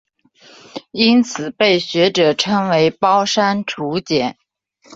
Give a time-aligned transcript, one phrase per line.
[0.89, 4.35] 因此被学者称为包山楚简。